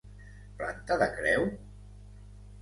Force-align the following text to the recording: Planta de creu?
Planta 0.61 0.97
de 1.03 1.09
creu? 1.19 1.45